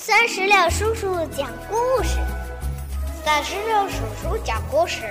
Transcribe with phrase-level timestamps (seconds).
[0.00, 2.20] 三十六叔叔讲故事，
[3.24, 5.02] 三十六叔叔讲故事，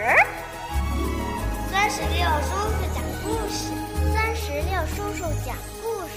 [1.69, 3.69] 三十六叔叔讲故事，
[4.13, 5.53] 三十六叔叔讲
[5.83, 6.15] 故事。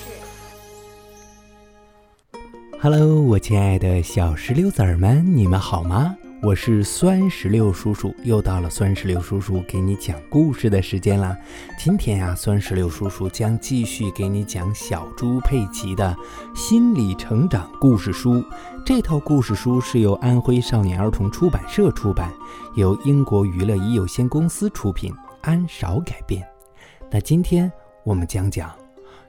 [2.80, 6.16] Hello，我亲爱的小石榴籽儿们，你们好吗？
[6.42, 11.36] 我是酸石榴叔叔，又到了酸石榴叔叔给你讲故事的时间啦。
[11.78, 16.16] 今天呀，酸石榴叔叔将继续给你讲小猪佩奇的
[16.54, 18.42] 心理成长故事书。
[18.86, 22.32] 这套故事书是由安徽少年儿童出版社出版，
[22.74, 26.42] 由英国娱乐仪有限公司出品，安少改编。
[27.10, 27.70] 那今天
[28.02, 28.74] 我们讲讲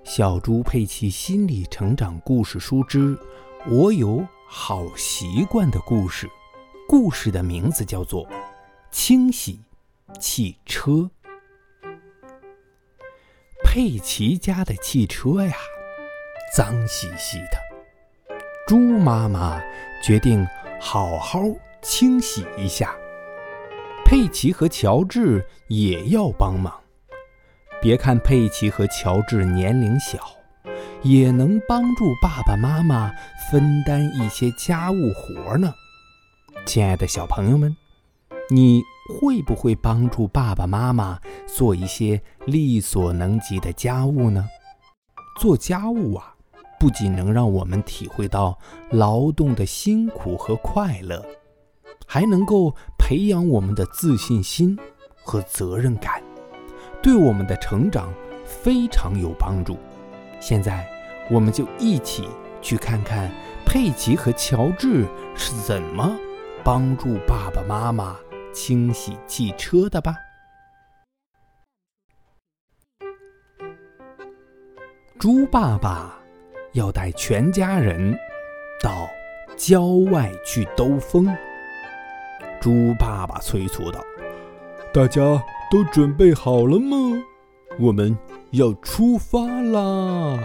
[0.06, 3.20] 小猪佩奇心理成长故事书之
[3.70, 6.26] “我有好习惯”的故事。
[6.92, 8.28] 故事的名字叫做
[8.92, 9.62] 《清洗
[10.20, 10.92] 汽车》。
[13.64, 15.54] 佩奇家的汽车呀，
[16.54, 18.36] 脏兮兮的。
[18.68, 19.62] 猪妈妈
[20.04, 20.46] 决定
[20.82, 21.40] 好好
[21.82, 22.94] 清洗一下。
[24.04, 26.78] 佩奇和乔治也要帮忙。
[27.82, 30.20] 别看佩奇和乔治年龄小，
[31.04, 33.10] 也能帮助爸爸妈妈
[33.50, 35.74] 分担一些家务活呢。
[36.66, 37.76] 亲爱的小朋友们，
[38.50, 38.82] 你
[39.20, 44.48] 会不会帮助爸爸妈妈做一些力所能及的家务呢？
[45.40, 46.36] 做家务啊，
[46.80, 48.58] 不仅能让我们体会到
[48.92, 51.26] 劳动的辛苦和快乐，
[52.06, 54.78] 还能够培养我们的自信心
[55.24, 56.22] 和责任感，
[57.02, 58.14] 对我们的成长
[58.46, 59.78] 非常有帮助。
[60.40, 60.88] 现在，
[61.30, 62.28] 我们就一起
[62.62, 63.32] 去看看
[63.66, 65.06] 佩奇和乔治
[65.36, 66.16] 是怎么。
[66.64, 68.18] 帮助爸爸妈妈
[68.54, 70.16] 清洗汽车的吧。
[75.20, 76.20] 猪爸爸
[76.74, 78.18] 要带全家人
[78.82, 79.08] 到
[79.56, 81.36] 郊外去兜风。
[82.60, 84.00] 猪爸爸催促道
[84.94, 85.22] ：“大家
[85.70, 87.24] 都准备好了吗？
[87.80, 88.18] 我们
[88.52, 90.38] 要出发啦！”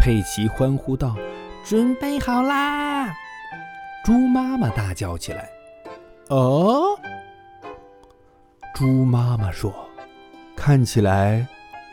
[0.00, 1.16] 佩奇欢呼道
[1.64, 3.14] ：“准备好啦！”
[4.04, 5.48] 猪妈妈大叫起来
[6.28, 6.94] ：“哦！”
[8.76, 9.72] 猪妈妈说
[10.54, 11.48] ：“看起来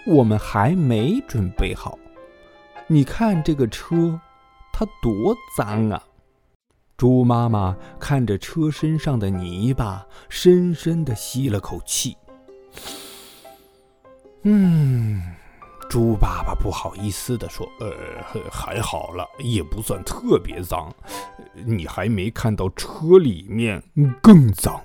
[0.06, 1.98] 我们还没准备好。
[2.88, 4.20] 你看这个车，
[4.74, 6.04] 它多脏啊！”
[6.98, 12.18] 猪妈妈看着车身上的泥巴，深深的吸了口气
[14.44, 15.24] ：“嗯。”
[15.92, 17.92] 猪爸爸不好意思地说：“呃，
[18.50, 20.90] 还好了，也不算特别脏。
[21.66, 23.84] 你还没看到车里面
[24.22, 24.82] 更脏。”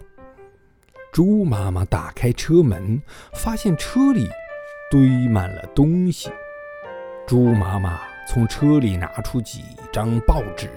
[1.14, 3.00] 猪妈妈打开车门，
[3.32, 4.28] 发现车里
[4.90, 6.28] 堆满了东西。
[7.24, 9.62] 猪妈妈从车里拿出几
[9.92, 10.68] 张报纸。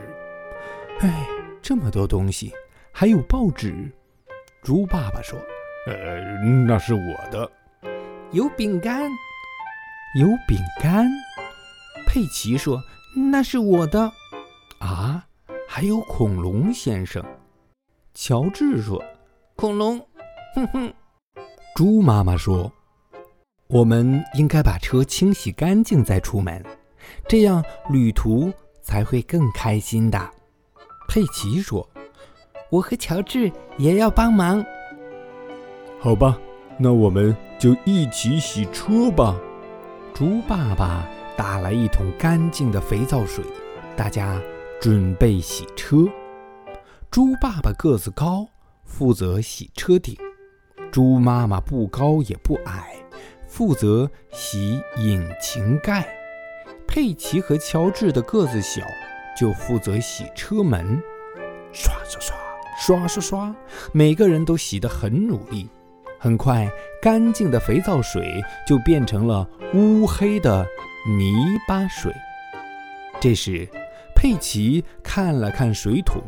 [0.99, 1.27] 哎，
[1.59, 2.53] 这么多东西，
[2.91, 3.91] 还有报纸。
[4.61, 5.39] 猪爸爸说
[5.89, 6.19] ：“呃，
[6.67, 7.51] 那是我的。
[8.31, 9.09] 有饼干。”
[10.15, 11.07] 有饼干，
[12.07, 12.81] 佩奇说
[13.31, 14.11] ：“那是我的。”
[14.81, 15.23] 啊，
[15.67, 17.23] 还有恐龙先生。
[18.15, 18.99] 乔治说
[19.55, 19.99] ：“恐龙。”
[20.55, 20.91] 哼哼。
[21.75, 22.71] 猪妈妈说
[23.69, 26.65] ：“我们应该把车清洗干净再出门，
[27.27, 30.19] 这样旅途才会更开心的。”
[31.07, 31.87] 佩奇说
[32.71, 34.65] ：“我和乔治也要帮忙。”
[36.01, 36.35] 好吧，
[36.79, 39.39] 那我们就一起洗车吧。
[40.13, 43.43] 猪爸爸打来一桶干净的肥皂水，
[43.95, 44.41] 大家
[44.81, 46.05] 准备洗车。
[47.09, 48.45] 猪爸爸个子高，
[48.83, 50.15] 负责洗车顶；
[50.91, 52.95] 猪妈妈不高也不矮，
[53.47, 56.05] 负责洗引擎盖。
[56.85, 58.81] 佩奇和乔治的个子小，
[59.39, 61.01] 就负责洗车门。
[61.71, 62.35] 刷刷刷，
[62.77, 63.55] 刷刷刷，
[63.93, 65.69] 每个人都洗得很努力。
[66.19, 66.69] 很快，
[67.01, 70.67] 干净的肥皂水就变成了乌黑的
[71.07, 71.33] 泥
[71.67, 72.13] 巴水。
[73.21, 73.67] 这时，
[74.13, 76.21] 佩奇看了看水桶，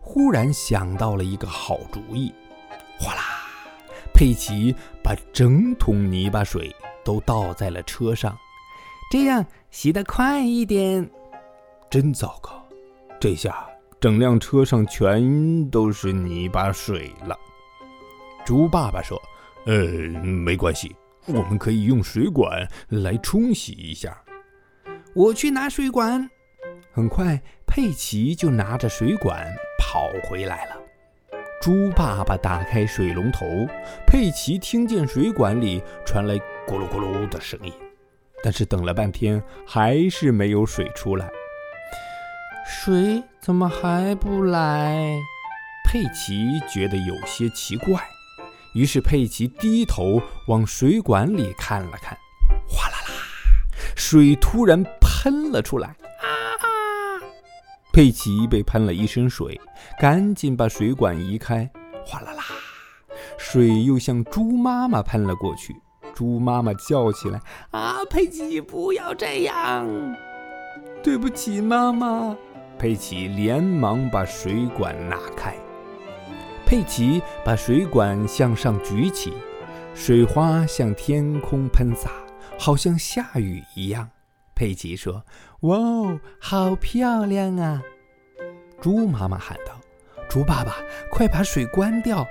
[0.00, 2.34] 忽然想到了一个好主意。
[2.98, 3.22] 哗啦，
[4.12, 8.36] 佩奇把整桶泥巴水都倒在了车上，
[9.12, 11.08] 这样洗得快一点。
[11.88, 12.66] 真糟糕，
[13.20, 13.64] 这下
[14.00, 17.36] 整辆车上全都是泥巴水了。
[18.44, 19.20] 猪爸爸说
[19.66, 19.74] ：“呃，
[20.22, 20.94] 没关系，
[21.26, 24.16] 我们可以用水管来冲洗一下。”
[25.14, 26.30] 我去拿水管。
[26.92, 29.46] 很快，佩奇就拿着水管
[29.78, 30.76] 跑回来了。
[31.60, 33.46] 猪爸爸打开水龙头，
[34.06, 36.34] 佩奇听见水管里传来
[36.66, 37.72] 咕噜咕噜的声音，
[38.42, 41.28] 但是等了半天还是没有水出来。
[42.66, 45.18] 水怎么还不来？
[45.86, 48.00] 佩奇觉得有些奇怪，
[48.74, 52.16] 于是佩奇低头往水管里看了看，
[52.68, 53.14] 哗啦啦，
[53.96, 55.88] 水突然喷了出来！
[55.88, 55.96] 啊！
[57.92, 59.60] 佩奇被喷了一身水，
[59.98, 61.68] 赶紧把水管移开，
[62.04, 62.44] 哗啦啦，
[63.36, 65.74] 水又向猪妈妈喷了过去。
[66.14, 67.40] 猪妈妈叫起来
[67.72, 69.86] ：“啊，佩奇，不要这样！
[71.02, 72.36] 对不起，妈妈。”
[72.78, 75.56] 佩奇连忙把水管拿开。
[76.70, 79.32] 佩奇把水管向上举起，
[79.92, 82.12] 水花向天空喷洒，
[82.56, 84.08] 好像下雨一样。
[84.54, 85.24] 佩奇说
[85.66, 87.82] ：“哇哦，好漂亮啊！”
[88.80, 89.72] 猪妈妈喊道
[90.30, 90.76] ：“猪爸爸，
[91.10, 92.24] 快把水关掉！”“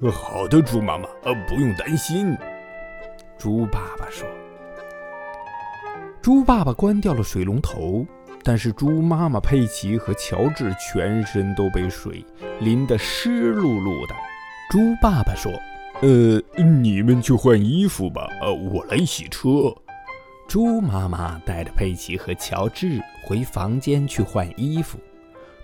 [0.00, 2.38] 呃，好的，猪妈妈，呃，不用担心。”
[3.36, 4.28] 猪爸爸说。
[6.22, 8.06] 猪爸爸关掉了水龙头。
[8.46, 12.24] 但是猪妈妈佩奇和乔治全身都被水
[12.60, 14.14] 淋得湿漉漉的。
[14.70, 15.50] 猪爸爸说
[16.00, 19.74] ：“呃，你们去换衣服吧，呃，我来洗车。”
[20.46, 24.96] 猪妈妈带着佩奇和乔治回房间去换衣服。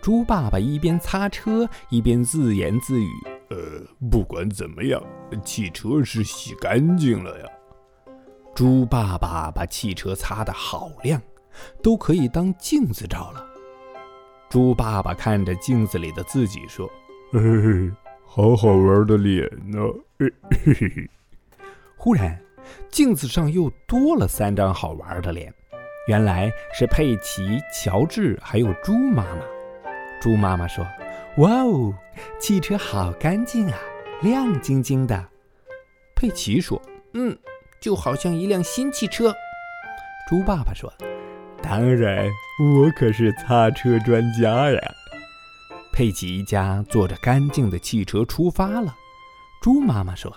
[0.00, 3.08] 猪爸爸一边擦车一边自言自语
[3.50, 3.56] ：“呃，
[4.11, 5.00] 不管怎么样，
[5.44, 7.46] 汽车是洗干净了呀。”
[8.56, 11.23] 猪爸爸把汽车擦得好亮。
[11.82, 13.46] 都可以当镜子照了。
[14.49, 16.87] 猪爸爸看着镜子里的自己说
[17.32, 17.90] ：“嘿嘿，
[18.26, 19.78] 好好玩的脸呢。”
[20.20, 20.31] 嘿
[20.64, 21.10] 嘿嘿。
[21.96, 22.38] 忽然，
[22.90, 25.52] 镜子上又多了三张好玩的脸，
[26.06, 29.43] 原来是佩奇、乔治还有猪妈妈。
[30.20, 30.87] 猪妈妈说
[31.38, 31.94] ：“哇哦，
[32.38, 33.78] 汽车好干净啊，
[34.20, 35.28] 亮晶晶的。”
[36.14, 36.81] 佩奇说
[37.14, 37.37] ：“嗯，
[37.81, 39.34] 就好像一辆新汽车。”
[40.28, 40.93] 猪爸爸说。
[41.62, 42.28] 当然，
[42.60, 44.80] 我可是擦车专家呀！
[45.92, 48.96] 佩奇一家坐着干净的汽车出发了。
[49.60, 50.34] 猪妈妈说：“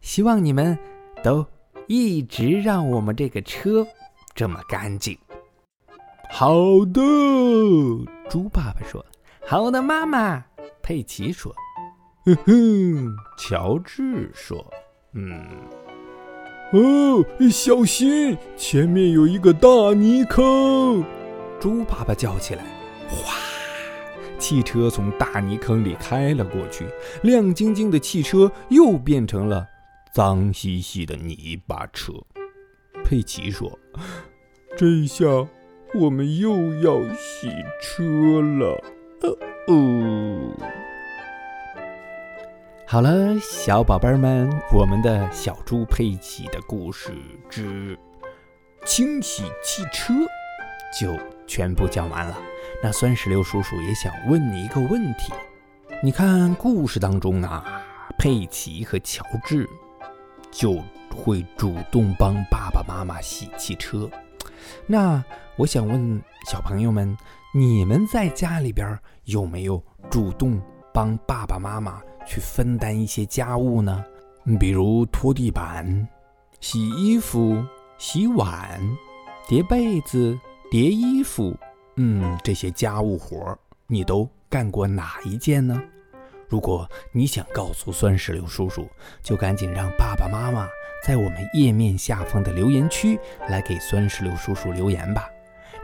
[0.00, 0.78] 希望你们
[1.22, 1.44] 都
[1.88, 3.86] 一直让我们这个车
[4.34, 5.18] 这么干净。”
[6.30, 6.54] 好
[6.92, 7.00] 的，
[8.30, 9.04] 猪爸爸说
[9.46, 10.44] ：“好的，妈妈。”
[10.82, 11.54] 佩奇说
[12.24, 14.64] ：“哼哼。”乔治说
[15.12, 15.42] ：“嗯。”
[16.72, 18.36] 哦，小心！
[18.56, 21.04] 前面有一个大泥坑！
[21.60, 22.64] 猪爸爸叫起来。
[23.08, 23.34] 哗！
[24.38, 26.86] 汽车从大泥坑里开了过去，
[27.22, 29.66] 亮晶晶的汽车又变成了
[30.14, 32.12] 脏兮兮的泥巴车。
[33.04, 33.78] 佩奇说
[34.74, 35.26] ：“这下
[35.94, 37.50] 我们又要洗
[37.82, 38.82] 车了。”
[39.68, 40.81] 哦。
[42.92, 47.10] 好了，小宝贝们，我们的小猪佩奇的故事
[47.48, 47.98] 之
[48.84, 50.12] 清洗汽车
[51.00, 52.36] 就全部讲完了。
[52.82, 55.32] 那酸石榴叔叔也想问你一个问题：
[56.02, 57.82] 你看故事当中啊，
[58.18, 59.66] 佩奇和乔治
[60.50, 60.78] 就
[61.16, 64.06] 会主动帮爸爸妈妈洗汽车。
[64.86, 65.24] 那
[65.56, 67.16] 我想问小朋友们，
[67.54, 70.60] 你们在家里边有没有主动
[70.92, 72.02] 帮爸爸妈妈？
[72.26, 74.04] 去分担一些家务呢，
[74.58, 76.08] 比如拖地板、
[76.60, 77.64] 洗衣服、
[77.98, 78.80] 洗碗、
[79.48, 80.38] 叠被子、
[80.70, 81.56] 叠衣服，
[81.96, 85.82] 嗯，这些家务活儿你都干过哪一件呢？
[86.48, 88.86] 如果你想告诉酸石榴叔叔，
[89.22, 90.68] 就赶紧让爸爸妈妈
[91.06, 95.28] 在我们页面下方的留言区来给酸石榴叔叔留言吧。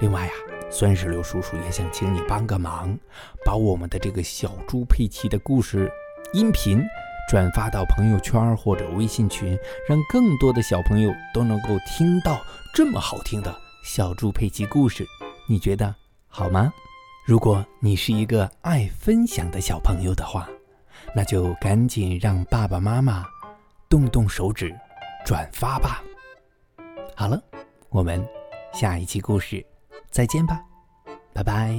[0.01, 0.33] 另外呀，
[0.71, 2.97] 酸石榴叔叔也想请你帮个忙，
[3.45, 5.91] 把我们的这个小猪佩奇的故事。
[6.33, 6.85] 音频
[7.31, 9.59] 转发到朋友圈或者微信群，
[9.89, 12.41] 让更多的小朋友都能够听到
[12.75, 15.07] 这么好听的小猪佩奇故事，
[15.47, 15.95] 你觉得
[16.27, 16.73] 好吗？
[17.27, 20.49] 如果你是一个爱分享的小朋友的话，
[21.15, 23.25] 那就赶紧让爸爸妈妈
[23.89, 24.75] 动动手指
[25.25, 26.03] 转发吧。
[27.15, 27.43] 好了，
[27.89, 28.27] 我们
[28.73, 29.65] 下一期故事
[30.11, 30.63] 再见吧，
[31.33, 31.75] 拜拜，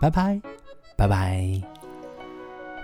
[0.00, 0.40] 拜拜，
[0.96, 1.77] 拜拜。